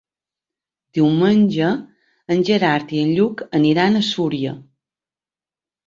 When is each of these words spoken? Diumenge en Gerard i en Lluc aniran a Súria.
Diumenge 0.99 1.67
en 2.37 2.43
Gerard 2.49 2.97
i 2.99 3.05
en 3.05 3.15
Lluc 3.21 3.47
aniran 3.61 3.97
a 3.97 4.05
Súria. 4.13 4.59